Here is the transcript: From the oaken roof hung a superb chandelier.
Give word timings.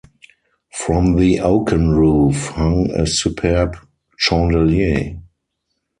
From 0.73 1.15
the 1.15 1.41
oaken 1.41 1.91
roof 1.91 2.47
hung 2.55 2.89
a 2.89 3.05
superb 3.05 3.77
chandelier. 4.17 5.19